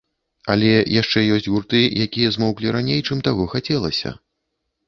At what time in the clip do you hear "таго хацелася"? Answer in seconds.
3.29-4.09